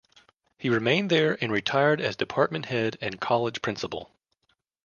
He 0.57 0.67
remained 0.67 1.11
there 1.11 1.37
and 1.43 1.51
retired 1.51 2.01
as 2.01 2.15
department 2.15 2.65
head 2.65 2.97
and 3.03 3.21
college 3.21 3.61
principal. 3.61 4.09